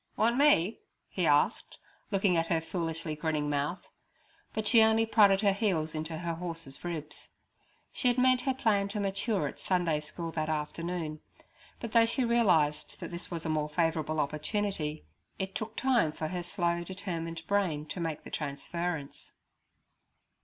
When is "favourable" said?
13.69-14.19